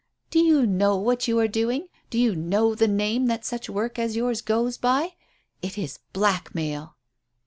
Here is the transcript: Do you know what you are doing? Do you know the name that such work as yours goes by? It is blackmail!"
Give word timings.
Do 0.31 0.39
you 0.39 0.65
know 0.65 0.95
what 0.97 1.27
you 1.27 1.37
are 1.37 1.47
doing? 1.47 1.87
Do 2.09 2.17
you 2.17 2.35
know 2.35 2.73
the 2.73 2.87
name 2.87 3.27
that 3.27 3.45
such 3.45 3.69
work 3.69 3.99
as 3.99 4.15
yours 4.15 4.41
goes 4.41 4.75
by? 4.75 5.13
It 5.61 5.77
is 5.77 5.99
blackmail!" 6.11 6.95